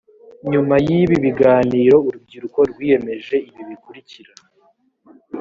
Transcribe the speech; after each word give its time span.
nyuma 0.51 0.75
y 0.85 0.87
ibi 0.99 1.15
biganiro 1.25 1.95
urubyiruko 2.07 2.59
rwiyemeje 2.69 3.35
ibi 3.49 3.63
bikurikira 3.69 4.31